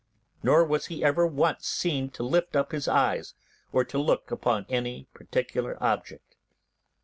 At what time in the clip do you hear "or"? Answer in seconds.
3.71-3.83